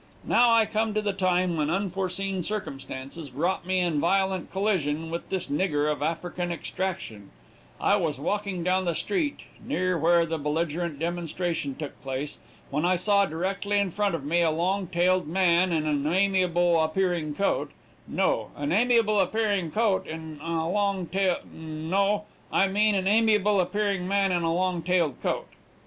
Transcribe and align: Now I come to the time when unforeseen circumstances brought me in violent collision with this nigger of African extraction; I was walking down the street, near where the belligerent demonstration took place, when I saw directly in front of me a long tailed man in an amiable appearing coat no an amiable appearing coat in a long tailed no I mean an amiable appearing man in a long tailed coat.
Now 0.25 0.49
I 0.51 0.65
come 0.65 0.95
to 0.95 1.01
the 1.03 1.13
time 1.13 1.55
when 1.57 1.69
unforeseen 1.69 2.41
circumstances 2.41 3.29
brought 3.29 3.67
me 3.67 3.77
in 3.81 3.99
violent 3.99 4.51
collision 4.51 5.11
with 5.11 5.29
this 5.29 5.45
nigger 5.45 5.91
of 5.91 6.01
African 6.01 6.51
extraction; 6.51 7.29
I 7.79 7.97
was 7.97 8.19
walking 8.19 8.63
down 8.63 8.85
the 8.85 8.95
street, 8.95 9.41
near 9.63 9.99
where 9.99 10.25
the 10.25 10.39
belligerent 10.39 10.97
demonstration 10.97 11.75
took 11.75 12.01
place, 12.01 12.39
when 12.71 12.83
I 12.83 12.95
saw 12.95 13.27
directly 13.27 13.77
in 13.77 13.91
front 13.91 14.15
of 14.15 14.25
me 14.25 14.41
a 14.41 14.49
long 14.49 14.87
tailed 14.87 15.27
man 15.27 15.71
in 15.71 15.85
an 15.85 16.07
amiable 16.07 16.81
appearing 16.81 17.35
coat 17.35 17.69
no 18.07 18.49
an 18.55 18.71
amiable 18.71 19.19
appearing 19.19 19.69
coat 19.69 20.07
in 20.07 20.39
a 20.41 20.67
long 20.67 21.05
tailed 21.05 21.53
no 21.53 22.23
I 22.51 22.67
mean 22.67 22.95
an 22.95 23.07
amiable 23.07 23.61
appearing 23.61 24.07
man 24.07 24.31
in 24.31 24.41
a 24.41 24.51
long 24.51 24.81
tailed 24.81 25.21
coat. 25.21 25.47